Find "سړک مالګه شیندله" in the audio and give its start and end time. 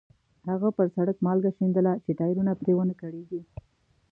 0.95-1.93